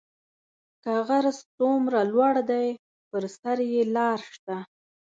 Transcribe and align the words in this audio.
که 0.83 0.91
غر 1.07 1.25
څومره 1.57 1.99
لوړ 2.11 2.35
دی 2.51 2.67
پر 3.09 3.23
سر 3.39 3.57
یې 3.71 3.81
لار 3.95 4.19
شته 4.33 4.57